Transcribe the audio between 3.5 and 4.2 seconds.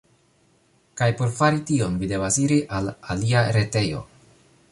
retejo.